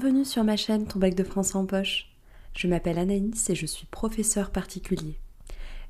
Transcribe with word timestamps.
Bienvenue 0.00 0.24
sur 0.24 0.44
ma 0.44 0.56
chaîne 0.56 0.86
Ton 0.86 0.98
bac 0.98 1.14
de 1.14 1.22
français 1.22 1.56
en 1.56 1.66
poche. 1.66 2.06
Je 2.56 2.66
m'appelle 2.68 2.98
Anaïs 2.98 3.50
et 3.50 3.54
je 3.54 3.66
suis 3.66 3.84
professeur 3.84 4.48
particulier. 4.48 5.18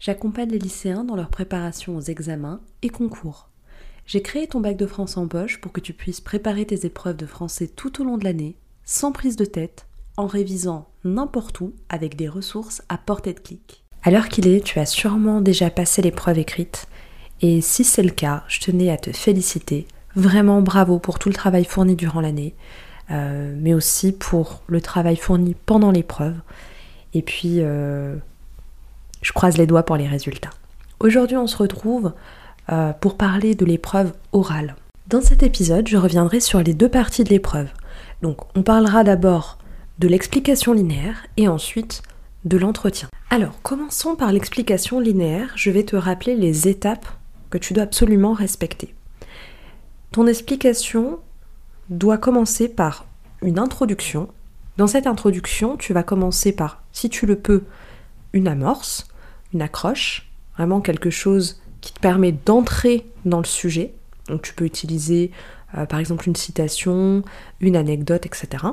J'accompagne 0.01 0.51
les 0.51 0.59
lycéens 0.59 1.05
dans 1.05 1.15
leur 1.15 1.29
préparation 1.29 1.97
aux 1.97 2.01
examens 2.01 2.61
et 2.83 2.89
concours. 2.89 3.51
J'ai 4.07 4.21
créé 4.21 4.49
ton 4.49 4.59
bac 4.59 4.77
de 4.77 4.87
français 4.87 5.19
en 5.19 5.29
poche 5.29 5.61
pour 5.61 5.71
que 5.71 5.81
tu 5.81 5.93
puisses 5.93 6.21
préparer 6.21 6.67
tes 6.67 6.87
épreuves 6.87 7.19
de 7.19 7.25
français 7.25 7.69
tout 7.69 8.03
au 8.03 8.05
long 8.05 8.19
de 8.19 8.25
l'année, 8.25 8.57
sans 8.85 9.13
prise 9.13 9.37
de 9.37 9.45
tête, 9.45 9.87
en 10.17 10.27
révisant 10.27 10.89
n'importe 11.05 11.61
où 11.61 11.73
avec 11.89 12.17
des 12.17 12.29
ressources 12.29 12.83
à 12.89 12.99
portée 12.99 13.33
de 13.33 13.39
clic. 13.39 13.85
À 14.03 14.11
l'heure 14.11 14.29
qu'il 14.29 14.49
est, 14.49 14.65
tu 14.65 14.81
as 14.81 14.87
sûrement 14.87 15.41
déjà 15.41 15.71
passé 15.71 16.03
l'épreuve 16.03 16.39
écrite, 16.39 16.89
et 17.43 17.61
si 17.61 17.85
c'est 17.85 18.03
le 18.03 18.11
cas, 18.11 18.43
je 18.49 18.59
tenais 18.59 18.91
à 18.91 18.97
te 18.97 19.13
féliciter. 19.13 19.87
Vraiment 20.17 20.63
bravo 20.63 20.99
pour 20.99 21.21
tout 21.21 21.29
le 21.29 21.35
travail 21.37 21.65
fourni 21.65 21.95
durant 21.95 22.21
l'année. 22.21 22.57
Euh, 23.11 23.53
mais 23.59 23.75
aussi 23.75 24.13
pour 24.13 24.63
le 24.69 24.81
travail 24.81 25.17
fourni 25.17 25.57
pendant 25.67 25.91
l'épreuve. 25.91 26.37
Et 27.13 27.23
puis, 27.23 27.57
euh, 27.59 28.15
je 29.23 29.33
croise 29.33 29.59
les 29.59 29.67
doigts 29.67 29.83
pour 29.83 29.97
les 29.97 30.07
résultats. 30.07 30.51
Aujourd'hui, 31.01 31.37
on 31.37 31.49
se 31.49 31.57
retrouve 31.57 32.13
euh, 32.71 32.93
pour 32.93 33.17
parler 33.17 33.57
de 33.57 33.65
l'épreuve 33.65 34.13
orale. 34.33 34.77
Dans 35.09 35.21
cet 35.21 35.43
épisode, 35.43 35.89
je 35.89 35.97
reviendrai 35.97 36.39
sur 36.39 36.63
les 36.63 36.73
deux 36.73 36.89
parties 36.89 37.25
de 37.25 37.31
l'épreuve. 37.31 37.69
Donc, 38.23 38.39
on 38.57 38.63
parlera 38.63 39.03
d'abord 39.03 39.59
de 39.99 40.07
l'explication 40.07 40.73
linéaire 40.73 41.27
et 41.37 41.49
ensuite 41.49 42.03
de 42.45 42.59
l'entretien. 42.59 43.09
Alors, 43.29 43.61
commençons 43.63 44.15
par 44.15 44.31
l'explication 44.31 45.01
linéaire. 45.01 45.51
Je 45.57 45.71
vais 45.71 45.83
te 45.83 45.97
rappeler 45.97 46.37
les 46.37 46.69
étapes 46.69 47.07
que 47.51 47.59
tu 47.59 47.75
dois 47.75 47.83
absolument 47.83 48.35
respecter. 48.35 48.95
Ton 50.13 50.29
explication 50.29 51.19
doit 51.91 52.19
commencer 52.19 52.69
par 52.69 53.05
une 53.43 53.59
introduction. 53.59 54.29
Dans 54.77 54.87
cette 54.87 55.07
introduction, 55.07 55.77
tu 55.77 55.93
vas 55.93 56.03
commencer 56.03 56.53
par, 56.53 56.83
si 56.93 57.11
tu 57.11 57.27
le 57.27 57.37
peux, 57.37 57.65
une 58.33 58.49
amorce, 58.49 59.09
une 59.53 59.63
accroche, 59.63 60.31
vraiment 60.57 60.81
quelque 60.81 61.11
chose 61.11 61.61
qui 61.81 61.93
te 61.93 62.01
permet 62.01 62.33
d'entrer 62.33 63.07
dans 63.25 63.39
le 63.39 63.45
sujet. 63.45 63.93
Donc 64.29 64.43
tu 64.43 64.55
peux 64.55 64.65
utiliser 64.65 65.33
euh, 65.77 65.85
par 65.87 65.99
exemple 65.99 66.29
une 66.29 66.37
citation, 66.37 67.23
une 67.61 67.77
anecdote, 67.77 68.25
etc. 68.27 68.65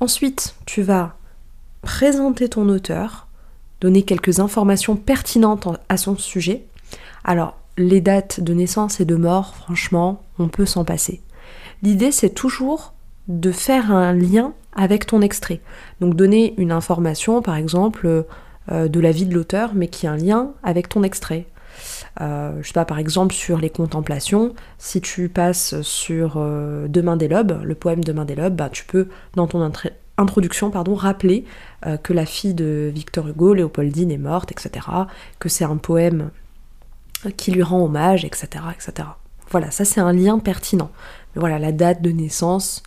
Ensuite, 0.00 0.54
tu 0.66 0.82
vas 0.82 1.16
présenter 1.82 2.48
ton 2.48 2.68
auteur, 2.68 3.28
donner 3.80 4.02
quelques 4.02 4.40
informations 4.40 4.96
pertinentes 4.96 5.68
à 5.88 5.96
son 5.96 6.16
sujet. 6.16 6.64
Alors, 7.24 7.56
les 7.76 8.00
dates 8.00 8.40
de 8.40 8.52
naissance 8.52 9.00
et 9.00 9.04
de 9.04 9.14
mort, 9.14 9.54
franchement, 9.54 10.22
on 10.38 10.48
peut 10.48 10.66
s'en 10.66 10.84
passer. 10.84 11.22
L'idée, 11.82 12.12
c'est 12.12 12.30
toujours 12.30 12.94
de 13.28 13.52
faire 13.52 13.92
un 13.92 14.12
lien 14.12 14.54
avec 14.74 15.06
ton 15.06 15.20
extrait. 15.20 15.60
Donc 16.00 16.14
donner 16.14 16.54
une 16.58 16.72
information, 16.72 17.42
par 17.42 17.56
exemple, 17.56 18.24
euh, 18.70 18.88
de 18.88 19.00
la 19.00 19.12
vie 19.12 19.26
de 19.26 19.34
l'auteur, 19.34 19.72
mais 19.74 19.88
qui 19.88 20.06
a 20.06 20.12
un 20.12 20.16
lien 20.16 20.52
avec 20.62 20.88
ton 20.88 21.02
extrait. 21.02 21.46
Euh, 22.20 22.58
je 22.62 22.66
sais 22.66 22.72
pas, 22.72 22.84
par 22.84 22.98
exemple, 22.98 23.34
sur 23.34 23.58
les 23.58 23.70
contemplations, 23.70 24.54
si 24.78 25.00
tu 25.00 25.28
passes 25.28 25.80
sur 25.82 26.34
euh, 26.36 26.88
Demain 26.88 27.16
des 27.16 27.28
lobes, 27.28 27.60
le 27.62 27.74
poème 27.74 28.02
Demain 28.02 28.24
des 28.24 28.34
lobes, 28.34 28.56
bah, 28.56 28.68
tu 28.70 28.84
peux, 28.84 29.08
dans 29.34 29.46
ton 29.46 29.70
introduction, 30.16 30.70
pardon, 30.70 30.94
rappeler 30.94 31.44
que 32.02 32.12
la 32.12 32.26
fille 32.26 32.54
de 32.54 32.90
Victor 32.92 33.28
Hugo, 33.28 33.54
Léopoldine, 33.54 34.10
est 34.10 34.18
morte, 34.18 34.50
etc., 34.50 34.84
que 35.38 35.48
c'est 35.48 35.64
un 35.64 35.76
poème 35.76 36.30
qui 37.36 37.52
lui 37.52 37.62
rend 37.62 37.84
hommage, 37.84 38.24
etc., 38.24 38.64
etc. 38.74 39.08
Voilà, 39.50 39.70
ça 39.70 39.84
c'est 39.84 40.00
un 40.00 40.12
lien 40.12 40.40
pertinent. 40.40 40.90
Voilà, 41.38 41.58
la 41.58 41.72
date 41.72 42.02
de 42.02 42.10
naissance, 42.10 42.82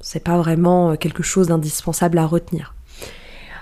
c'est 0.00 0.24
pas 0.24 0.38
vraiment 0.38 0.92
euh, 0.92 0.96
quelque 0.96 1.22
chose 1.22 1.48
d'indispensable 1.48 2.18
à 2.18 2.26
retenir. 2.26 2.74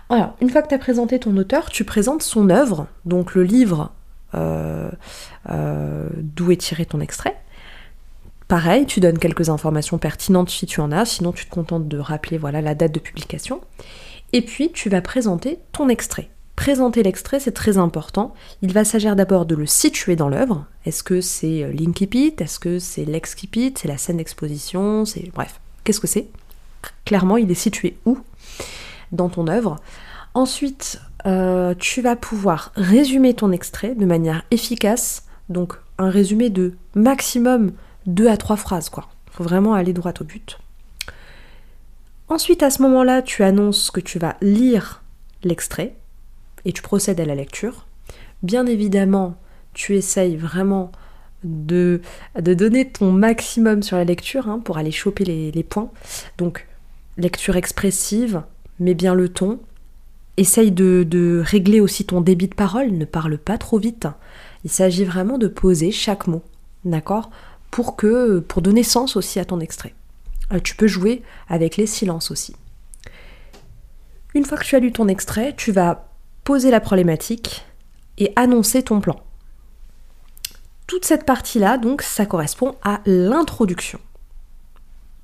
Alors, 0.08 0.34
une 0.40 0.48
fois 0.48 0.62
que 0.62 0.68
tu 0.68 0.74
as 0.74 0.78
présenté 0.78 1.18
ton 1.18 1.36
auteur, 1.36 1.68
tu 1.68 1.84
présentes 1.84 2.22
son 2.22 2.48
œuvre, 2.48 2.86
donc 3.04 3.34
le 3.34 3.42
livre 3.42 3.92
euh, 4.34 4.90
euh, 5.50 6.08
d'où 6.16 6.50
est 6.50 6.56
tiré 6.56 6.86
ton 6.86 7.00
extrait. 7.00 7.36
Pareil, 8.46 8.86
tu 8.86 9.00
donnes 9.00 9.18
quelques 9.18 9.50
informations 9.50 9.98
pertinentes 9.98 10.48
si 10.48 10.64
tu 10.64 10.80
en 10.80 10.90
as, 10.90 11.04
sinon 11.04 11.32
tu 11.32 11.44
te 11.44 11.50
contentes 11.50 11.88
de 11.88 11.98
rappeler 11.98 12.38
voilà 12.38 12.62
la 12.62 12.74
date 12.74 12.92
de 12.92 13.00
publication. 13.00 13.60
Et 14.32 14.40
puis 14.40 14.72
tu 14.72 14.88
vas 14.88 15.02
présenter 15.02 15.58
ton 15.72 15.88
extrait. 15.88 16.30
Présenter 16.68 17.02
l'extrait, 17.02 17.40
c'est 17.40 17.52
très 17.52 17.78
important. 17.78 18.34
Il 18.60 18.74
va 18.74 18.84
s'agir 18.84 19.16
d'abord 19.16 19.46
de 19.46 19.54
le 19.54 19.64
situer 19.64 20.16
dans 20.16 20.28
l'œuvre. 20.28 20.66
Est-ce 20.84 21.02
que 21.02 21.22
c'est 21.22 21.62
euh, 21.62 21.72
l'incipit 21.72 22.34
Est-ce 22.36 22.58
que 22.58 22.78
c'est 22.78 23.06
l'excipit 23.06 23.72
C'est 23.74 23.88
la 23.88 23.96
scène 23.96 24.18
d'exposition? 24.18 25.06
C'est 25.06 25.30
bref, 25.34 25.62
qu'est-ce 25.82 25.98
que 25.98 26.06
c'est? 26.06 26.28
Clairement, 27.06 27.38
il 27.38 27.50
est 27.50 27.54
situé 27.54 27.96
où? 28.04 28.18
Dans 29.12 29.30
ton 29.30 29.46
œuvre 29.46 29.76
Ensuite, 30.34 31.00
euh, 31.24 31.72
tu 31.78 32.02
vas 32.02 32.16
pouvoir 32.16 32.70
résumer 32.76 33.32
ton 33.32 33.50
extrait 33.50 33.94
de 33.94 34.04
manière 34.04 34.44
efficace. 34.50 35.24
Donc, 35.48 35.72
un 35.96 36.10
résumé 36.10 36.50
de 36.50 36.74
maximum 36.94 37.72
2 38.04 38.28
à 38.28 38.36
3 38.36 38.56
phrases, 38.56 38.90
quoi. 38.90 39.08
Faut 39.30 39.42
vraiment 39.42 39.72
aller 39.72 39.94
droit 39.94 40.12
au 40.20 40.24
but. 40.24 40.58
Ensuite, 42.28 42.62
à 42.62 42.68
ce 42.68 42.82
moment-là, 42.82 43.22
tu 43.22 43.42
annonces 43.42 43.90
que 43.90 44.00
tu 44.00 44.18
vas 44.18 44.36
lire 44.42 45.02
l'extrait 45.42 45.96
et 46.64 46.72
tu 46.72 46.82
procèdes 46.82 47.20
à 47.20 47.24
la 47.24 47.34
lecture. 47.34 47.86
Bien 48.42 48.66
évidemment, 48.66 49.36
tu 49.74 49.96
essayes 49.96 50.36
vraiment 50.36 50.92
de, 51.44 52.00
donner 52.36 52.90
ton 52.90 53.12
maximum 53.12 53.82
sur 53.82 53.96
la 53.96 54.04
lecture 54.04 54.48
hein, 54.48 54.60
pour 54.60 54.78
aller 54.78 54.90
choper 54.90 55.24
les, 55.24 55.62
points. 55.62 55.90
Donc, 56.36 56.66
lecture 57.16 57.56
expressive, 57.56 58.42
mets 58.80 58.94
bien 58.94 59.14
le 59.14 59.28
ton. 59.28 59.60
Essaye 60.36 60.70
de, 60.70 61.04
de, 61.08 61.42
régler 61.44 61.80
aussi 61.80 62.04
ton 62.04 62.20
débit 62.20 62.48
de 62.48 62.54
parole, 62.54 62.92
ne 62.92 63.04
parle 63.04 63.38
pas 63.38 63.58
trop 63.58 63.78
vite. 63.78 64.06
Il 64.64 64.70
s'agit 64.70 65.04
vraiment 65.04 65.38
de 65.38 65.48
poser 65.48 65.90
chaque 65.90 66.26
mot, 66.26 66.42
d'accord 66.84 67.30
pour, 67.70 67.96
que, 67.96 68.38
pour 68.40 68.62
donner 68.62 68.82
sens 68.82 69.16
aussi 69.16 69.38
à 69.38 69.44
ton 69.44 69.60
extrait. 69.60 69.94
Euh, 70.52 70.60
tu 70.60 70.74
peux 70.74 70.86
jouer 70.86 71.22
avec 71.48 71.76
les 71.76 71.86
silences 71.86 72.30
aussi. 72.30 72.54
Une 74.34 74.44
fois 74.44 74.58
que 74.58 74.64
tu 74.64 74.76
as 74.76 74.80
lu 74.80 74.92
ton 74.92 75.08
extrait, 75.08 75.54
tu 75.56 75.72
vas 75.72 76.07
poser 76.48 76.70
la 76.70 76.80
problématique 76.80 77.66
et 78.16 78.32
annoncer 78.34 78.82
ton 78.82 79.02
plan. 79.02 79.20
Toute 80.86 81.04
cette 81.04 81.26
partie-là, 81.26 81.76
donc, 81.76 82.00
ça 82.00 82.24
correspond 82.24 82.74
à 82.82 83.02
l'introduction. 83.04 83.98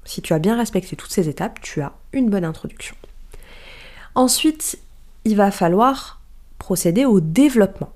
Si 0.05 0.21
tu 0.21 0.35
as 0.35 0.39
bien 0.39 0.55
respecté 0.55 0.97
toutes 0.97 1.13
ces 1.13 1.31
étapes, 1.31 1.63
tu 1.63 1.81
as 1.81 1.95
une 2.13 2.29
bonne 2.29 2.45
introduction. 2.45 2.95
Ensuite, 4.15 4.79
il 5.25 5.35
va 5.35 5.51
falloir 5.51 6.21
procéder 6.59 7.07
au 7.07 7.21
développement. 7.21 7.95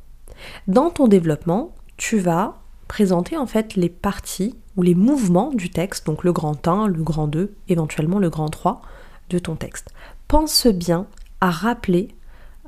Dans 0.66 0.88
ton 0.88 1.06
développement, 1.06 1.74
tu 1.98 2.18
vas 2.18 2.54
présenter 2.88 3.36
en 3.36 3.46
fait 3.46 3.74
les 3.74 3.90
parties 3.90 4.56
ou 4.78 4.80
les 4.80 4.94
mouvements 4.94 5.52
du 5.52 5.68
texte, 5.68 6.06
donc 6.06 6.24
le 6.24 6.32
grand 6.32 6.66
1, 6.66 6.86
le 6.86 7.02
grand 7.02 7.28
2, 7.28 7.54
éventuellement 7.68 8.20
le 8.20 8.30
grand 8.30 8.48
3 8.48 8.80
de 9.28 9.38
ton 9.38 9.54
texte. 9.54 9.90
Pense 10.28 10.66
bien 10.66 11.06
à 11.42 11.50
rappeler 11.50 12.08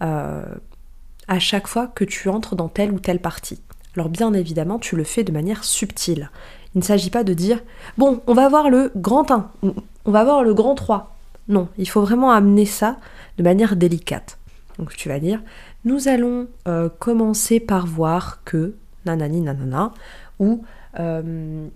euh, 0.02 0.42
à 1.28 1.38
chaque 1.38 1.66
fois 1.66 1.86
que 1.86 2.04
tu 2.04 2.28
entres 2.28 2.56
dans 2.56 2.68
telle 2.68 2.92
ou 2.92 2.98
telle 2.98 3.20
partie. 3.20 3.60
Alors 3.96 4.08
bien 4.08 4.32
évidemment, 4.34 4.78
tu 4.78 4.96
le 4.96 5.04
fais 5.04 5.24
de 5.24 5.32
manière 5.32 5.64
subtile. 5.64 6.30
Il 6.74 6.78
ne 6.78 6.84
s'agit 6.84 7.10
pas 7.10 7.24
de 7.24 7.34
dire 7.34 7.60
bon, 7.98 8.20
on 8.26 8.34
va 8.34 8.48
voir 8.48 8.70
le 8.70 8.92
grand 8.96 9.30
1, 9.30 9.50
on 9.62 10.10
va 10.10 10.24
voir 10.24 10.42
le 10.42 10.54
grand 10.54 10.74
3. 10.74 11.16
Non, 11.48 11.68
il 11.78 11.88
faut 11.88 12.02
vraiment 12.02 12.30
amener 12.30 12.66
ça 12.66 12.96
de 13.38 13.42
manière 13.42 13.76
délicate. 13.76 14.38
Donc 14.78 14.94
tu 14.96 15.08
vas 15.08 15.18
dire 15.18 15.40
nous 15.84 16.08
allons 16.08 16.46
euh, 16.68 16.88
commencer 16.98 17.58
par 17.58 17.86
voir 17.86 18.42
que 18.44 18.74
nanani 19.06 19.40
nanana 19.40 19.92
ou 20.38 20.62
euh, 20.98 21.68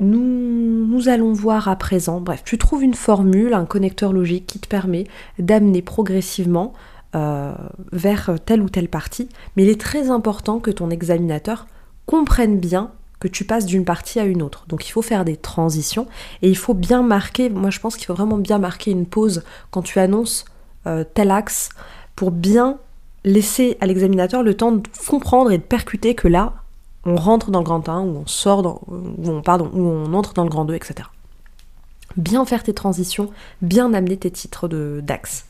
nous, 0.00 0.86
nous, 0.86 1.08
allons 1.08 1.32
voir 1.32 1.68
à 1.68 1.76
présent. 1.76 2.20
Bref, 2.20 2.42
tu 2.44 2.58
trouves 2.58 2.82
une 2.82 2.94
formule, 2.94 3.54
un 3.54 3.66
connecteur 3.66 4.12
logique 4.12 4.46
qui 4.46 4.58
te 4.58 4.66
permet 4.66 5.04
d'amener 5.38 5.80
progressivement 5.80 6.72
euh, 7.14 7.52
vers 7.92 8.30
telle 8.44 8.62
ou 8.62 8.68
telle 8.68 8.88
partie, 8.88 9.28
mais 9.56 9.64
il 9.64 9.68
est 9.68 9.80
très 9.80 10.10
important 10.10 10.60
que 10.60 10.70
ton 10.70 10.90
examinateur 10.90 11.66
comprenne 12.06 12.58
bien 12.58 12.92
que 13.20 13.28
tu 13.28 13.44
passes 13.44 13.66
d'une 13.66 13.84
partie 13.84 14.18
à 14.18 14.24
une 14.24 14.42
autre. 14.42 14.64
Donc 14.66 14.88
il 14.88 14.90
faut 14.90 15.02
faire 15.02 15.24
des 15.24 15.36
transitions 15.36 16.08
et 16.42 16.48
il 16.48 16.56
faut 16.56 16.74
bien 16.74 17.02
marquer, 17.02 17.50
moi 17.50 17.70
je 17.70 17.78
pense 17.78 17.96
qu'il 17.96 18.06
faut 18.06 18.14
vraiment 18.14 18.38
bien 18.38 18.58
marquer 18.58 18.90
une 18.90 19.06
pause 19.06 19.44
quand 19.70 19.82
tu 19.82 20.00
annonces 20.00 20.44
euh, 20.86 21.04
tel 21.14 21.30
axe 21.30 21.68
pour 22.16 22.32
bien 22.32 22.78
laisser 23.24 23.76
à 23.80 23.86
l'examinateur 23.86 24.42
le 24.42 24.54
temps 24.54 24.72
de 24.72 24.82
comprendre 25.06 25.52
et 25.52 25.58
de 25.58 25.62
percuter 25.62 26.14
que 26.14 26.26
là, 26.26 26.54
on 27.04 27.16
rentre 27.16 27.50
dans 27.50 27.60
le 27.60 27.64
grand 27.64 27.88
1 27.88 28.00
ou 28.00 28.16
on 28.18 28.26
sort 28.26 28.82
ou 28.88 29.42
on 29.46 30.14
entre 30.14 30.34
dans 30.34 30.44
le 30.44 30.50
grand 30.50 30.64
2, 30.64 30.74
etc. 30.74 31.08
Bien 32.16 32.44
faire 32.44 32.62
tes 32.62 32.74
transitions, 32.74 33.30
bien 33.60 33.94
amener 33.94 34.16
tes 34.16 34.30
titres 34.30 34.68
d'axe. 35.00 35.46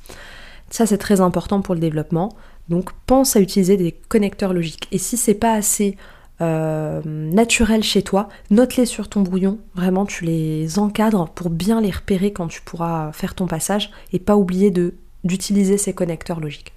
Ça, 0.72 0.86
c'est 0.86 0.96
très 0.96 1.20
important 1.20 1.60
pour 1.60 1.74
le 1.74 1.80
développement. 1.80 2.30
Donc, 2.70 2.92
pense 3.04 3.36
à 3.36 3.40
utiliser 3.40 3.76
des 3.76 3.92
connecteurs 3.92 4.54
logiques. 4.54 4.88
Et 4.90 4.96
si 4.96 5.18
c'est 5.18 5.34
pas 5.34 5.52
assez 5.52 5.98
euh, 6.40 7.02
naturelles 7.04 7.82
chez 7.82 8.02
toi, 8.02 8.30
note-les 8.50 8.86
sur 8.86 9.10
ton 9.10 9.20
brouillon, 9.20 9.58
vraiment 9.74 10.06
tu 10.06 10.24
les 10.24 10.78
encadres 10.78 11.28
pour 11.28 11.50
bien 11.50 11.82
les 11.82 11.90
repérer 11.90 12.32
quand 12.32 12.48
tu 12.48 12.62
pourras 12.62 13.12
faire 13.12 13.34
ton 13.34 13.46
passage 13.46 13.90
et 14.14 14.18
pas 14.18 14.36
oublier 14.36 14.70
de, 14.70 14.94
d'utiliser 15.24 15.76
ces 15.76 15.92
connecteurs 15.92 16.40
logiques. 16.40 16.72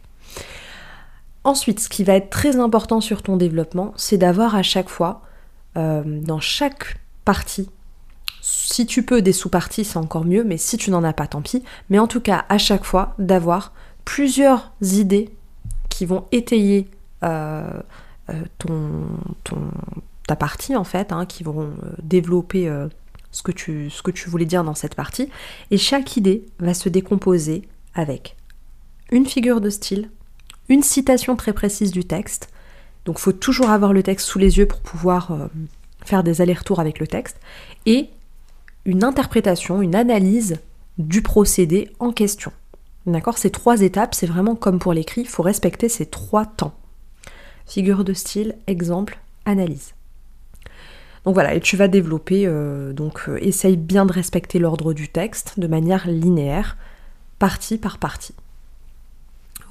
Ensuite, 1.45 1.80
ce 1.80 1.88
qui 1.88 2.03
va 2.03 2.15
être 2.15 2.30
très 2.30 2.57
important 2.57 3.00
sur 3.00 3.24
ton 3.24 3.38
développement, 3.38 3.94
c'est 3.95 4.18
d'avoir 4.18 4.56
à 4.56 4.62
chaque 4.62 4.89
fois, 4.89 5.21
euh, 5.77 6.03
dans 6.06 6.41
chaque 6.41 6.98
partie, 7.24 7.69
si 8.41 8.86
tu 8.86 9.03
peux 9.03 9.21
des 9.21 9.33
sous-parties, 9.33 9.86
c'est 9.86 9.98
encore 9.98 10.25
mieux, 10.25 10.44
mais 10.44 10.57
si 10.57 10.77
tu 10.77 10.91
n'en 10.91 11.03
as 11.03 11.13
pas, 11.13 11.27
tant 11.27 11.41
pis. 11.41 11.63
Mais 11.89 11.98
en 11.98 12.07
tout 12.07 12.19
cas, 12.19 12.45
à 12.50 12.57
chaque 12.57 12.83
fois, 12.83 13.15
d'avoir 13.18 13.74
plusieurs 14.05 14.71
idées 14.81 15.29
qui 15.89 16.05
vont 16.05 16.25
étayer 16.31 16.87
euh, 17.23 17.81
euh, 18.29 18.33
ton, 18.57 19.03
ta 20.27 20.35
partie, 20.35 20.75
en 20.75 20.83
fait, 20.83 21.11
hein, 21.11 21.25
qui 21.25 21.43
vont 21.43 21.71
développer 22.01 22.71
ce, 23.31 23.43
que 23.43 23.51
tu, 23.51 24.29
voulais 24.29 24.45
dire 24.45 24.63
dans 24.63 24.75
cette 24.75 24.95
partie. 24.95 25.29
Et 25.71 25.77
chaque 25.77 26.17
idée 26.17 26.45
va 26.59 26.73
se 26.73 26.89
décomposer 26.89 27.67
avec 27.93 28.35
une 29.11 29.25
figure 29.25 29.61
de 29.61 29.69
style, 29.69 30.09
une 30.69 30.83
citation 30.83 31.35
très 31.35 31.53
précise 31.53 31.91
du 31.91 32.05
texte. 32.05 32.49
Donc 33.05 33.19
faut 33.19 33.31
toujours 33.31 33.69
avoir 33.69 33.93
le 33.93 34.03
texte 34.03 34.27
sous 34.27 34.39
les 34.39 34.57
yeux 34.57 34.65
pour 34.65 34.81
pouvoir 34.81 35.31
euh, 35.31 35.47
faire 36.03 36.23
des 36.23 36.41
allers-retours 36.41 36.79
avec 36.79 36.99
le 36.99 37.07
texte. 37.07 37.39
Et 37.85 38.09
une 38.85 39.03
interprétation, 39.03 39.81
une 39.81 39.95
analyse 39.95 40.57
du 40.97 41.21
procédé 41.21 41.91
en 41.99 42.11
question. 42.11 42.51
D'accord 43.05 43.37
Ces 43.37 43.51
trois 43.51 43.81
étapes, 43.81 44.15
c'est 44.15 44.25
vraiment 44.25 44.55
comme 44.55 44.79
pour 44.79 44.93
l'écrit, 44.93 45.21
il 45.21 45.27
faut 45.27 45.43
respecter 45.43 45.89
ces 45.89 46.07
trois 46.07 46.45
temps. 46.45 46.73
Figure 47.67 48.03
de 48.03 48.13
style, 48.13 48.55
exemple, 48.67 49.19
analyse. 49.45 49.93
Donc 51.23 51.33
voilà, 51.33 51.55
et 51.55 51.59
tu 51.59 51.75
vas 51.75 51.87
développer, 51.87 52.45
euh, 52.45 52.93
donc 52.93 53.27
euh, 53.27 53.37
essaye 53.41 53.77
bien 53.77 54.05
de 54.05 54.11
respecter 54.11 54.59
l'ordre 54.59 54.93
du 54.93 55.09
texte 55.09 55.59
de 55.59 55.67
manière 55.67 56.07
linéaire, 56.07 56.77
partie 57.39 57.77
par 57.77 57.97
partie. 57.97 58.35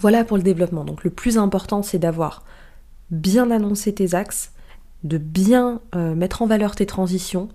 Voilà 0.00 0.24
pour 0.24 0.36
le 0.36 0.42
développement. 0.42 0.84
Donc 0.84 1.04
le 1.04 1.10
plus 1.10 1.38
important, 1.38 1.82
c'est 1.82 2.00
d'avoir 2.00 2.42
bien 3.10 3.50
annoncé 3.50 3.94
tes 3.94 4.14
axes, 4.14 4.52
de 5.04 5.18
bien 5.18 5.80
euh, 5.94 6.14
mettre 6.14 6.42
en 6.42 6.46
valeur 6.46 6.74
tes 6.74 6.86
transitions, 6.86 7.48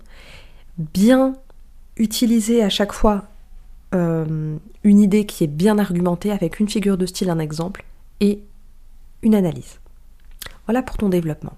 bien 0.78 1.34
utiliser 1.96 2.62
à 2.62 2.70
chaque 2.70 2.92
fois 2.92 3.24
euh, 3.94 4.56
une 4.84 5.00
idée 5.00 5.26
qui 5.26 5.44
est 5.44 5.48
bien 5.48 5.78
argumentée 5.78 6.30
avec 6.30 6.60
une 6.60 6.68
figure 6.68 6.96
de 6.96 7.06
style, 7.06 7.30
un 7.30 7.38
exemple 7.38 7.84
et 8.20 8.42
une 9.22 9.34
analyse. 9.34 9.80
Voilà 10.66 10.82
pour 10.82 10.96
ton 10.96 11.08
développement. 11.08 11.54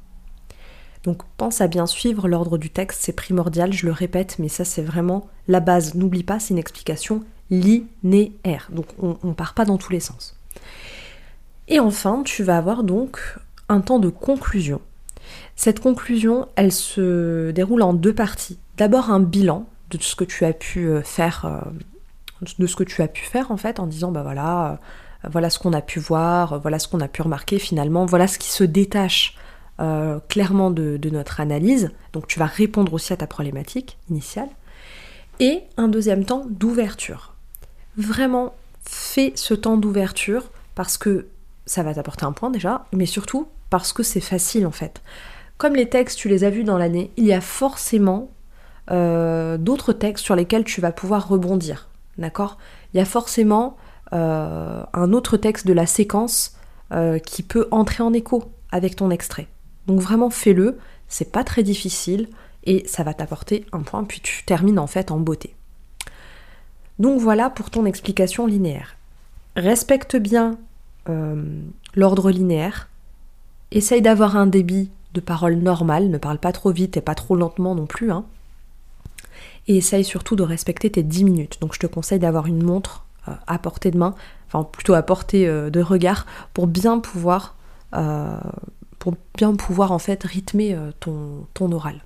Donc 1.05 1.23
pense 1.37 1.61
à 1.61 1.67
bien 1.67 1.87
suivre 1.87 2.29
l'ordre 2.29 2.59
du 2.59 2.71
texte, 2.71 3.01
c'est 3.03 3.13
primordial, 3.13 3.73
je 3.73 3.87
le 3.87 3.93
répète, 3.93 4.39
mais 4.39 4.49
ça 4.49 4.65
c'est 4.65 4.83
vraiment 4.83 5.29
la 5.49 5.61
base. 5.61 5.95
N'oublie 5.95 6.23
pas, 6.23 6.39
c'est 6.39 6.55
une 6.55 6.59
explication 6.59 7.25
linéaire. 7.51 8.69
Donc 8.71 8.87
on 8.99 9.19
ne 9.23 9.35
part 9.35 9.55
pas 9.55 9.65
dans 9.65 9.79
tous 9.79 9.93
les 9.93 10.01
sens. 10.01 10.37
Et 11.69 11.81
enfin, 11.81 12.23
tu 12.25 12.43
vas 12.43 12.59
avoir 12.59 12.85
donc 12.85 13.39
un 13.69 13.81
temps 13.81 13.99
de 13.99 14.09
conclusion. 14.09 14.81
Cette 15.57 15.81
conclusion, 15.81 16.49
elle 16.57 16.73
se 16.73 17.51
déroule 17.51 17.83
en 17.83 17.95
deux 17.95 18.15
parties. 18.15 18.59
D'abord 18.77 19.11
un 19.11 19.21
bilan 19.21 19.67
de 19.91 19.99
ce 20.03 20.17
que 20.17 20.25
tu 20.25 20.45
as 20.45 20.53
pu 20.53 20.89
euh, 20.89 21.03
faire, 21.03 21.45
euh, 21.45 21.71
de 22.59 22.67
ce 22.67 22.77
que 22.77 22.85
tu 22.85 23.03
as 23.03 23.09
pu 23.09 23.25
faire 23.25 23.51
en 23.51 23.57
fait, 23.57 23.81
en 23.81 23.87
disant 23.87 24.13
bah 24.13 24.23
voilà, 24.23 24.79
euh, 25.25 25.29
voilà 25.31 25.51
ce 25.51 25.59
qu'on 25.59 25.73
a 25.73 25.81
pu 25.81 25.99
voir, 25.99 26.61
voilà 26.61 26.79
ce 26.79 26.89
qu'on 26.89 27.01
a 27.01 27.09
pu 27.09 27.23
remarquer 27.23 27.59
finalement, 27.59 28.07
voilà 28.07 28.27
ce 28.27 28.39
qui 28.39 28.51
se 28.51 28.65
détache 28.65 29.37
clairement 30.29 30.71
de, 30.71 30.97
notre 31.11 31.41
analyse. 31.41 31.91
Donc 32.13 32.29
tu 32.29 32.39
vas 32.39 32.47
répondre 32.47 32.95
aussi 32.95 33.13
à 33.13 33.17
ta 33.17 33.27
problématique 33.27 33.99
initiale. 34.09 34.49
Et 35.41 35.65
un 35.77 35.89
deuxième 35.89 36.25
temps 36.25 36.47
d'ouverture. 36.49 37.35
Vraiment, 37.97 38.55
fais 38.85 39.33
ce 39.35 39.55
temps 39.55 39.77
d'ouverture 39.77 40.45
parce 40.77 40.99
que 40.99 41.27
ça 41.67 41.83
va 41.83 41.95
t'apporter 41.95 42.25
un 42.25 42.33
point 42.33 42.51
déjà, 42.51 42.85
mais 42.93 43.07
surtout 43.07 43.49
parce 43.71 43.93
que 43.93 44.03
c'est 44.03 44.21
facile 44.21 44.67
en 44.67 44.71
fait. 44.71 45.03
Comme 45.59 45.75
les 45.75 45.89
textes, 45.89 46.19
tu 46.19 46.29
les 46.29 46.45
as 46.45 46.51
vus 46.51 46.65
dans 46.65 46.79
l'année, 46.79 47.11
il 47.17 47.25
y 47.25 47.33
a 47.33 47.41
forcément 47.41 48.31
euh, 48.91 49.57
d'autres 49.59 49.93
textes 49.93 50.25
sur 50.25 50.35
lesquels 50.35 50.65
tu 50.65 50.81
vas 50.81 50.93
pouvoir 50.93 51.29
rebondir. 51.29 51.89
D'accord? 52.19 52.59
Il 52.93 52.99
y 52.99 53.01
a 53.01 53.05
forcément 53.05 53.77
euh, 54.13 54.83
un 54.93 55.13
autre 55.13 55.37
texte 55.37 55.67
de 55.67 55.73
la 55.73 55.87
séquence 55.87 56.57
euh, 56.93 57.19
qui 57.19 57.43
peut 57.43 57.69
entrer 57.71 58.03
en 58.03 58.13
écho 58.13 58.45
avec 58.71 58.97
ton 58.97 59.11
extrait. 59.11 59.49
Donc 59.87 60.01
vraiment 60.01 60.31
fais-le, 60.31 60.79
c'est 61.09 61.33
pas 61.33 61.45
très 61.45 61.63
difficile 61.63 62.29
et 62.65 62.87
ça 62.87 63.03
va 63.03 63.15
t'apporter 63.15 63.67
un 63.73 63.81
point, 63.81 64.05
puis 64.05 64.21
tu 64.21 64.45
termines 64.45 64.79
en 64.79 64.87
fait 64.87 65.11
en 65.11 65.19
beauté. 65.19 65.55
Donc 66.99 67.21
voilà 67.21 67.51
pour 67.51 67.71
ton 67.71 67.87
explication 67.87 68.47
linéaire. 68.47 68.97
Respecte 69.57 70.17
bien 70.17 70.59
euh, 71.09 71.43
l'ordre 71.95 72.31
linéaire. 72.31 72.89
Essaye 73.71 74.03
d'avoir 74.03 74.37
un 74.37 74.47
débit 74.47 74.91
de 75.15 75.21
parole 75.21 75.57
normal, 75.57 76.09
ne 76.09 76.19
parle 76.19 76.39
pas 76.39 76.53
trop 76.53 76.71
vite 76.71 76.97
et 76.97 77.01
pas 77.01 77.15
trop 77.15 77.37
lentement 77.37 77.75
non 77.75 77.87
plus. 77.87 78.13
Hein. 78.13 78.25
Et 79.69 79.77
essaye 79.77 80.05
surtout 80.05 80.37
de 80.37 80.43
respecter 80.43 80.91
tes 80.91 81.03
10 81.03 81.25
minutes. 81.25 81.59
Donc 81.61 81.75
je 81.75 81.79
te 81.79 81.87
conseille 81.87 82.19
d'avoir 82.19 82.47
une 82.47 82.63
montre 82.63 83.05
euh, 83.29 83.33
à 83.47 83.59
portée 83.59 83.91
de 83.91 83.99
main, 83.99 84.15
enfin 84.49 84.65
plutôt 84.65 84.95
à 84.95 85.03
portée 85.03 85.47
euh, 85.47 85.71
de 85.71 85.81
regard, 85.81 86.27
pour 86.55 86.67
bien 86.67 86.99
pouvoir, 86.99 87.57
pour 88.99 89.15
bien 89.37 89.55
pouvoir 89.55 89.93
en 89.93 89.99
fait 89.99 90.23
rythmer 90.25 90.77
ton, 91.01 91.73
oral. 91.73 92.01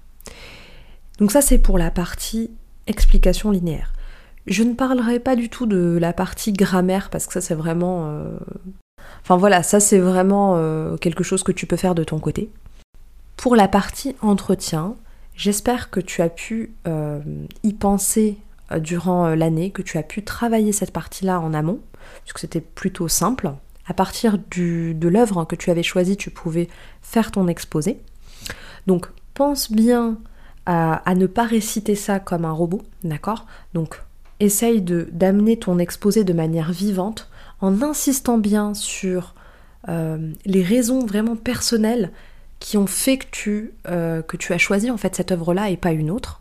Donc 1.19 1.31
ça 1.31 1.41
c'est 1.41 1.59
pour 1.59 1.79
la 1.79 1.91
partie 1.91 2.51
explication 2.87 3.51
linéaire. 3.51 3.93
Je 4.47 4.63
ne 4.63 4.75
parlerai 4.75 5.21
pas 5.21 5.37
du 5.37 5.49
tout 5.49 5.67
de 5.67 5.97
la 6.01 6.13
partie 6.13 6.53
grammaire 6.53 7.09
parce 7.11 7.27
que 7.27 7.33
ça 7.33 7.41
c'est 7.41 7.55
vraiment 7.55 8.11
Enfin 9.23 9.37
voilà, 9.37 9.65
ça 9.65 9.81
c'est 9.81 9.99
vraiment 9.99 10.55
euh, 10.57 10.97
quelque 10.97 11.25
chose 11.25 11.43
que 11.43 11.51
tu 11.51 11.67
peux 11.67 11.77
faire 11.77 11.95
de 11.95 12.05
ton 12.05 12.21
côté. 12.21 12.49
Pour 13.37 13.57
la 13.57 13.67
partie 13.67 14.15
entretien, 14.23 14.95
j'espère 15.37 15.91
que 15.91 16.01
tu 16.01 16.23
as 16.23 16.29
pu 16.29 16.73
euh, 16.87 17.21
y 17.63 17.73
penser 17.73 18.39
euh, 18.73 18.79
durant 18.81 19.29
l'année, 19.35 19.71
que 19.71 19.83
tu 19.83 19.99
as 19.99 20.03
pu 20.03 20.25
travailler 20.25 20.73
cette 20.73 20.93
partie-là 20.93 21.41
en 21.41 21.55
amont, 21.55 21.81
puisque 22.23 22.41
c'était 22.41 22.61
plutôt 22.61 23.09
simple. 23.09 23.53
À 23.87 23.95
partir 23.95 24.39
de 24.39 25.09
l'œuvre 25.09 25.45
que 25.45 25.55
tu 25.55 25.71
avais 25.71 25.85
choisie, 25.85 26.17
tu 26.17 26.31
pouvais 26.31 26.69
faire 27.03 27.31
ton 27.31 27.47
exposé. 27.47 28.01
Donc 28.89 29.07
pense 29.37 29.71
bien 29.71 30.19
à, 30.65 31.15
ne 31.15 31.27
pas 31.27 31.45
réciter 31.45 31.95
ça 31.95 32.19
comme 32.19 32.45
un 32.45 32.53
robot, 32.53 32.83
d'accord? 33.05 33.47
Donc 33.75 34.03
essaye 34.41 34.81
d'amener 34.81 35.57
ton 35.59 35.79
exposé 35.79 36.25
de 36.25 36.33
manière 36.33 36.73
vivante 36.73 37.31
en 37.61 37.83
insistant 37.83 38.39
bien 38.39 38.75
sur 38.75 39.35
euh, 39.89 40.33
les 40.45 40.63
raisons 40.63 41.07
vraiment 41.07 41.37
personnelles 41.37 42.11
qui 42.61 42.77
ont 42.77 42.87
fait 42.87 43.19
que 43.19 43.27
tu, 43.31 43.73
euh, 43.89 44.23
que 44.23 44.37
tu 44.37 44.53
as 44.53 44.59
choisi 44.59 44.91
en 44.91 44.97
fait 44.97 45.15
cette 45.15 45.33
œuvre-là 45.33 45.71
et 45.71 45.77
pas 45.77 45.93
une 45.93 46.11
autre. 46.11 46.41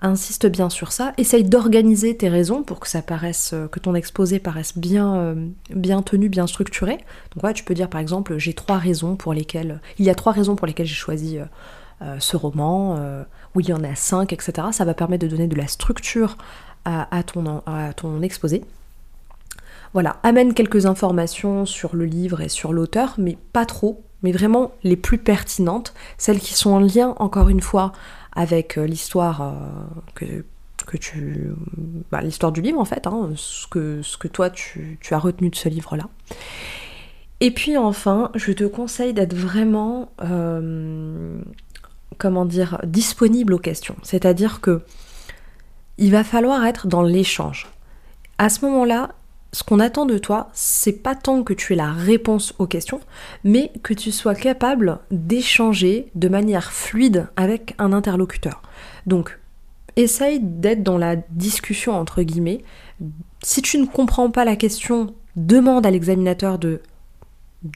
Insiste 0.00 0.46
bien 0.46 0.68
sur 0.68 0.92
ça, 0.92 1.14
essaye 1.16 1.42
d'organiser 1.42 2.16
tes 2.16 2.28
raisons 2.28 2.62
pour 2.62 2.80
que 2.80 2.88
ça 2.88 3.00
paraisse, 3.00 3.52
euh, 3.54 3.66
que 3.66 3.80
ton 3.80 3.94
exposé 3.94 4.38
paraisse 4.38 4.76
bien, 4.76 5.36
bien 5.70 6.02
tenu, 6.02 6.28
bien 6.28 6.46
structuré. 6.46 6.92
Donc 6.96 7.40
voilà, 7.40 7.54
tu 7.54 7.64
peux 7.64 7.74
dire 7.74 7.88
par 7.88 8.00
exemple 8.00 8.36
j'ai 8.36 8.52
trois 8.52 8.78
raisons 8.78 9.16
pour 9.16 9.32
lesquelles. 9.32 9.80
Il 9.98 10.04
y 10.04 10.10
a 10.10 10.14
trois 10.14 10.32
raisons 10.32 10.54
pour 10.54 10.66
lesquelles 10.66 10.86
j'ai 10.86 10.94
choisi 10.94 11.38
ce 12.18 12.36
roman, 12.36 12.98
ou 13.54 13.60
il 13.60 13.70
y 13.70 13.72
en 13.72 13.82
a 13.82 13.94
cinq, 13.94 14.34
etc. 14.34 14.68
Ça 14.72 14.84
va 14.84 14.92
permettre 14.92 15.24
de 15.24 15.30
donner 15.30 15.46
de 15.46 15.56
la 15.56 15.66
structure 15.66 16.36
à, 16.84 17.22
ton, 17.22 17.62
à 17.64 17.94
ton 17.94 18.20
exposé. 18.20 18.62
Voilà, 19.96 20.16
amène 20.22 20.52
quelques 20.52 20.84
informations 20.84 21.64
sur 21.64 21.96
le 21.96 22.04
livre 22.04 22.42
et 22.42 22.50
sur 22.50 22.74
l'auteur, 22.74 23.14
mais 23.16 23.38
pas 23.54 23.64
trop, 23.64 24.04
mais 24.22 24.32
vraiment 24.32 24.72
les 24.82 24.96
plus 24.96 25.18
pertinentes, 25.18 25.94
celles 26.18 26.40
qui 26.40 26.54
sont 26.54 26.70
en 26.70 26.80
lien, 26.80 27.14
encore 27.18 27.48
une 27.48 27.60
fois, 27.60 27.92
avec 28.32 28.78
euh, 28.78 28.86
l'histoire 28.86 29.42
euh, 29.42 29.52
que, 30.14 30.96
tu. 30.96 31.52
Bah, 32.10 32.22
l'histoire 32.22 32.52
du 32.52 32.60
livre 32.60 32.78
en 32.78 32.84
fait, 32.84 33.06
hein, 33.06 33.30
ce, 33.34 33.66
que, 33.66 34.02
ce 34.02 34.16
que 34.16 34.28
toi 34.28 34.50
tu, 34.50 34.98
as 35.10 35.18
retenu 35.18 35.50
de 35.50 35.56
ce 35.56 35.68
livre-là. 35.68 36.08
Et 37.40 37.50
puis 37.50 37.76
enfin, 37.76 38.30
je 38.34 38.52
te 38.52 38.64
conseille 38.64 39.12
d'être 39.12 39.34
vraiment. 39.34 40.10
Euh, 40.22 41.38
comment 42.18 42.44
dire, 42.44 42.80
disponible 42.84 43.52
aux 43.52 43.58
questions. 43.58 43.96
C'est-à-dire 44.02 44.60
que 44.60 44.82
il 45.98 46.10
va 46.10 46.24
falloir 46.24 46.64
être 46.64 46.86
dans 46.86 47.02
l'échange. 47.02 47.68
À 48.38 48.48
ce 48.48 48.64
moment-là, 48.66 49.14
ce 49.56 49.64
qu'on 49.64 49.80
attend 49.80 50.04
de 50.04 50.18
toi, 50.18 50.50
c'est 50.52 51.02
pas 51.02 51.14
tant 51.14 51.42
que 51.42 51.54
tu 51.54 51.72
aies 51.72 51.76
la 51.76 51.90
réponse 51.90 52.52
aux 52.58 52.66
questions, 52.66 53.00
mais 53.42 53.72
que 53.82 53.94
tu 53.94 54.12
sois 54.12 54.34
capable 54.34 54.98
d'échanger 55.10 56.10
de 56.14 56.28
manière 56.28 56.72
fluide 56.72 57.28
avec 57.36 57.74
un 57.78 57.94
interlocuteur. 57.94 58.60
Donc, 59.06 59.38
essaye 59.96 60.40
d'être 60.42 60.82
dans 60.82 60.98
la 60.98 61.16
discussion 61.30 61.94
entre 61.94 62.20
guillemets. 62.20 62.64
Si 63.42 63.62
tu 63.62 63.78
ne 63.78 63.86
comprends 63.86 64.30
pas 64.30 64.44
la 64.44 64.56
question, 64.56 65.14
demande 65.36 65.86
à 65.86 65.90
l'examinateur 65.90 66.58
de, 66.58 66.82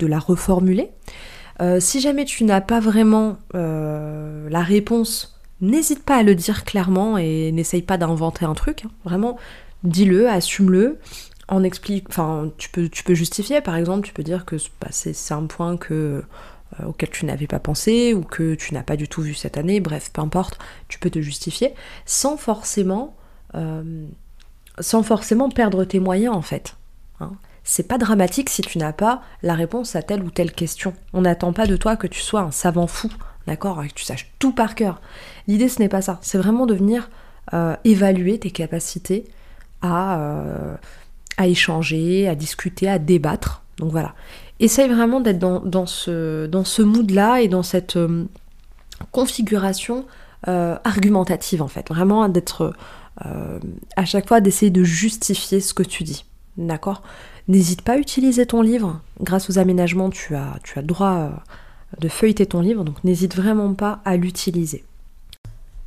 la 0.02 0.18
reformuler. 0.18 0.90
Euh, 1.62 1.80
si 1.80 2.02
jamais 2.02 2.26
tu 2.26 2.44
n'as 2.44 2.60
pas 2.60 2.80
vraiment 2.80 3.38
euh, 3.54 4.50
la 4.50 4.60
réponse, 4.60 5.40
n'hésite 5.62 6.04
pas 6.04 6.16
à 6.16 6.22
le 6.24 6.34
dire 6.34 6.64
clairement 6.64 7.16
et 7.16 7.50
n'essaye 7.52 7.80
pas 7.80 7.96
d'inventer 7.96 8.44
un 8.44 8.52
truc. 8.52 8.84
Hein. 8.84 8.90
Vraiment, 9.02 9.38
dis-le, 9.82 10.28
assume-le. 10.28 10.98
En 11.50 11.62
explique, 11.62 12.08
enfin, 12.08 12.50
tu 12.56 12.70
peux, 12.70 12.88
tu 12.88 13.04
peux 13.04 13.14
justifier. 13.14 13.60
Par 13.60 13.76
exemple, 13.76 14.06
tu 14.06 14.14
peux 14.14 14.22
dire 14.22 14.44
que 14.44 14.56
bah, 14.80 14.88
c'est 14.90 15.32
un 15.32 15.46
point 15.46 15.78
euh, 15.90 16.22
auquel 16.86 17.10
tu 17.10 17.26
n'avais 17.26 17.46
pas 17.46 17.58
pensé 17.58 18.14
ou 18.14 18.22
que 18.22 18.54
tu 18.54 18.72
n'as 18.72 18.82
pas 18.82 18.96
du 18.96 19.08
tout 19.08 19.20
vu 19.20 19.34
cette 19.34 19.58
année. 19.58 19.80
Bref, 19.80 20.10
peu 20.12 20.22
importe, 20.22 20.58
tu 20.88 20.98
peux 20.98 21.10
te 21.10 21.20
justifier 21.20 21.74
sans 22.06 22.36
forcément, 22.36 23.16
sans 24.78 25.02
forcément 25.02 25.50
perdre 25.50 25.84
tes 25.84 26.00
moyens 26.00 26.34
en 26.34 26.42
fait. 26.42 26.76
Hein 27.18 27.32
c'est 27.64 27.86
pas 27.86 27.98
dramatique 27.98 28.50
si 28.50 28.62
tu 28.62 28.78
n'as 28.78 28.92
pas 28.92 29.22
la 29.42 29.54
réponse 29.54 29.94
à 29.96 30.02
telle 30.02 30.22
ou 30.22 30.30
telle 30.30 30.52
question. 30.52 30.94
On 31.12 31.22
n'attend 31.22 31.52
pas 31.52 31.66
de 31.66 31.76
toi 31.76 31.96
que 31.96 32.06
tu 32.06 32.20
sois 32.20 32.40
un 32.40 32.50
savant 32.50 32.86
fou, 32.86 33.08
d'accord, 33.46 33.82
et 33.84 33.88
que 33.88 33.94
tu 33.94 34.04
saches 34.04 34.32
tout 34.38 34.52
par 34.52 34.74
cœur. 34.74 35.00
L'idée, 35.46 35.68
ce 35.68 35.78
n'est 35.78 35.88
pas 35.88 36.02
ça. 36.02 36.18
C'est 36.22 36.38
vraiment 36.38 36.66
de 36.66 36.74
venir 36.74 37.10
euh, 37.52 37.76
évaluer 37.84 38.38
tes 38.38 38.50
capacités 38.50 39.24
à, 39.82 40.20
euh, 40.20 40.76
à 41.40 41.46
échanger, 41.46 42.28
à 42.28 42.34
discuter, 42.34 42.88
à 42.88 42.98
débattre. 42.98 43.62
Donc 43.78 43.90
voilà. 43.90 44.14
Essaye 44.60 44.88
vraiment 44.88 45.20
d'être 45.20 45.38
dans, 45.38 45.86
ce, 45.86 46.46
dans 46.46 46.64
mood-là 46.84 47.40
et 47.40 47.48
dans 47.48 47.62
cette 47.62 47.96
euh, 47.96 48.24
configuration 49.10 50.04
argumentative, 50.44 51.60
en 51.60 51.68
fait. 51.68 51.88
Vraiment 51.90 52.26
d'être 52.28 52.72
à 53.96 54.04
chaque 54.06 54.26
fois 54.26 54.40
d'essayer 54.40 54.70
de 54.70 54.82
justifier 54.82 55.60
ce 55.60 55.74
que 55.74 55.82
tu 55.82 56.02
dis. 56.02 56.24
D'accord? 56.56 57.02
N'hésite 57.48 57.82
pas 57.82 57.94
à 57.94 57.96
utiliser 57.96 58.46
ton 58.46 58.62
livre. 58.62 59.00
Grâce 59.20 59.50
aux 59.50 59.58
aménagements, 59.58 60.10
tu 60.10 60.36
as, 60.36 60.58
tu 60.62 60.78
as 60.78 60.82
droit 60.82 61.16
euh, 61.16 61.30
de 61.98 62.08
feuilleter 62.08 62.46
ton 62.46 62.60
livre, 62.60 62.84
donc 62.84 63.02
n'hésite 63.02 63.34
vraiment 63.34 63.74
pas 63.74 64.00
à 64.04 64.16
l'utiliser. 64.16 64.84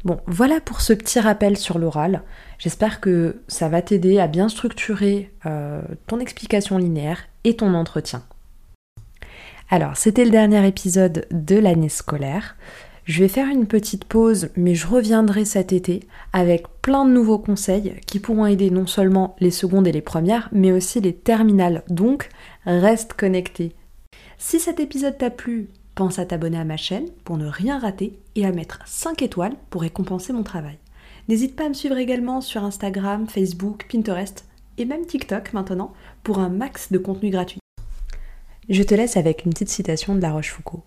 Bon, 0.03 0.19
voilà 0.27 0.60
pour 0.60 0.81
ce 0.81 0.91
petit 0.91 1.19
rappel 1.22 1.55
sur 1.55 1.79
l'oral. 1.79 2.24
J'espère 2.60 3.00
que 3.00 3.41
ça 3.48 3.69
va 3.69 3.81
t'aider 3.81 4.19
à 4.19 4.27
bien 4.27 4.50
structurer 4.50 5.31
euh, 5.45 5.81
ton 6.07 6.19
explication 6.19 6.77
linéaire 6.77 7.24
et 7.45 7.55
ton 7.55 7.74
entretien. 7.74 8.24
Alors, 9.69 9.95
c'était 9.95 10.25
le 10.25 10.31
dernier 10.31 10.67
épisode 10.67 11.25
de 11.31 11.55
l'année 11.55 11.89
scolaire. 11.89 12.57
Je 13.05 13.19
vais 13.19 13.29
faire 13.29 13.48
une 13.48 13.65
petite 13.65 14.03
pause, 14.03 14.50
mais 14.57 14.75
je 14.75 14.88
reviendrai 14.88 15.45
cet 15.45 15.72
été 15.72 16.01
avec 16.33 16.65
plein 16.81 17.05
de 17.05 17.12
nouveaux 17.12 17.39
conseils 17.39 17.95
qui 18.05 18.19
pourront 18.19 18.45
aider 18.45 18.69
non 18.72 18.88
seulement 18.88 19.36
les 19.39 19.51
secondes 19.51 19.88
et 19.88 19.91
les 19.93 20.01
premières, 20.01 20.50
mais 20.51 20.74
aussi 20.74 21.00
les 21.00 21.13
terminales. 21.13 21.83
Donc, 21.89 22.29
reste 22.65 23.13
connecté. 23.13 23.74
Si 24.38 24.60
cet 24.60 24.81
épisode 24.81 25.17
t'a 25.17 25.29
plu, 25.29 25.69
pense 25.96 26.20
à 26.20 26.26
t'abonner 26.26 26.58
à 26.58 26.66
ma 26.66 26.78
chaîne 26.78 27.10
pour 27.24 27.38
ne 27.38 27.48
rien 27.48 27.80
rater 27.80 28.20
et 28.36 28.46
à 28.46 28.52
mettre 28.52 28.80
5 28.86 29.22
étoiles 29.22 29.56
pour 29.70 29.82
récompenser 29.82 30.34
mon 30.34 30.44
travail. 30.44 30.78
N'hésite 31.30 31.56
pas 31.56 31.66
à 31.66 31.70
me 31.70 31.74
suivre 31.74 31.98
également 31.98 32.42
sur 32.42 32.64
Instagram, 32.64 33.28
Facebook, 33.28 33.88
Pinterest 33.92 34.46
et 34.78 34.86
même 34.86 35.06
TikTok 35.06 35.54
maintenant 35.54 35.94
pour 36.24 36.40
un 36.40 36.50
max 36.50 36.92
de 36.92 36.98
contenu 36.98 37.30
gratuit. 37.30 37.60
Je 38.70 38.84
te 38.84 38.96
laisse 38.96 39.18
avec 39.18 39.46
une 39.46 39.54
petite 39.54 39.70
citation 39.70 40.16
de 40.16 40.22
La 40.22 40.32
Rochefoucauld. 40.32 40.82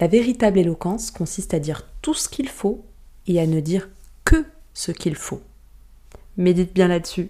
La 0.00 0.06
véritable 0.06 0.58
éloquence 0.58 1.10
consiste 1.10 1.54
à 1.54 1.58
dire 1.58 1.86
tout 2.02 2.14
ce 2.14 2.28
qu'il 2.28 2.48
faut 2.48 2.84
et 3.26 3.40
à 3.40 3.46
ne 3.46 3.60
dire 3.60 3.88
que 4.24 4.44
ce 4.72 4.92
qu'il 4.92 5.14
faut. 5.14 5.42
Médite 6.36 6.72
bien 6.72 6.88
là-dessus. 6.88 7.28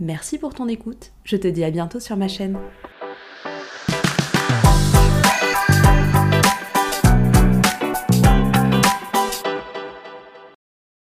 Merci 0.00 0.38
pour 0.38 0.52
ton 0.52 0.68
écoute, 0.68 1.12
je 1.24 1.36
te 1.36 1.48
dis 1.48 1.64
à 1.64 1.70
bientôt 1.70 2.00
sur 2.00 2.16
ma 2.16 2.28
chaîne. 2.28 2.58